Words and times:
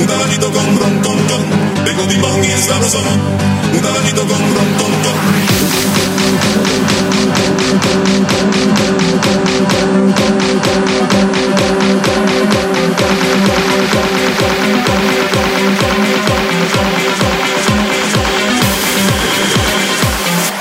Un 0.00 0.06
dadito 0.06 0.50
con 0.50 0.78
ron, 0.78 1.02
con, 1.02 1.18
con, 1.26 1.84
tengo 1.84 2.04
timón 2.08 2.42
y 2.42 2.48
sabrosón. 2.62 3.18
Un 3.74 3.82
dadito 3.82 4.22
con 4.22 4.38
ron, 4.38 4.74
con. 4.78 4.89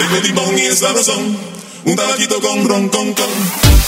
Tengo 0.10 0.22
timón 0.24 0.58
y 0.58 0.76
sabrosón, 0.76 1.38
un 1.86 1.96
tabaquito 1.96 2.42
con 2.42 2.68
ron, 2.68 2.90
con, 2.90 3.14
con. 3.14 3.79